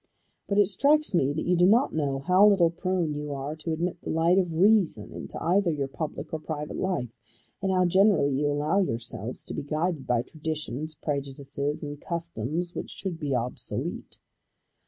[0.47, 3.71] But it strikes me that you do not know how little prone you are to
[3.71, 7.13] admit the light of reason into either your public or private life,
[7.61, 12.89] and how generally you allow yourselves to be guided by traditions, prejudices, and customs which
[12.89, 14.17] should be obsolete.